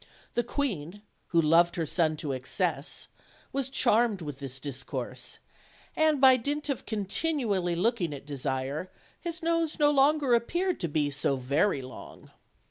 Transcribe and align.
The 0.33 0.43
queen, 0.43 1.03
who 1.27 1.39
loved 1.39 1.75
her 1.75 1.85
son 1.85 2.17
to 2.17 2.31
excess, 2.31 3.07
was 3.53 3.69
charmed 3.69 4.19
with 4.23 4.39
this 4.39 4.59
dis 4.59 4.81
course, 4.83 5.37
and 5.95 6.19
by 6.19 6.37
dint 6.37 6.69
of 6.69 6.87
continually 6.87 7.75
looking 7.75 8.11
at 8.11 8.25
Desire, 8.25 8.89
his 9.19 9.43
nose 9.43 9.77
no 9.77 9.91
longer 9.91 10.33
appeared 10.33 10.79
to 10.79 10.87
be 10.87 11.11
so 11.11 11.35
very 11.35 11.83
long. 11.83 12.31